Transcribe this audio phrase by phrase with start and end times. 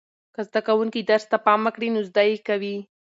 [0.33, 2.77] که زده کوونکي درس ته پام وکړي نو زده یې کوي.